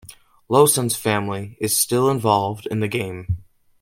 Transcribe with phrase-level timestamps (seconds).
[0.49, 3.43] Lowson's family is still involved in the game.